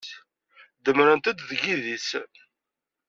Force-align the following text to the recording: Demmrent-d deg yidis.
Demmrent-d 0.85 1.37
deg 1.49 1.59
yidis. 1.65 2.09